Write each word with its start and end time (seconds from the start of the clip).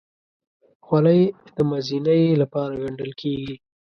خولۍ 0.85 1.21
د 1.55 1.57
مزینۍ 1.71 2.23
لپاره 2.41 2.79
ګنډل 2.81 3.11
کېږي. 3.21 3.55